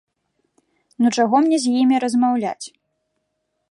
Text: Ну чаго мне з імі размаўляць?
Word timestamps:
Ну 1.03 1.07
чаго 1.17 1.35
мне 1.45 1.57
з 1.67 1.77
імі 1.83 1.95
размаўляць? 2.07 2.65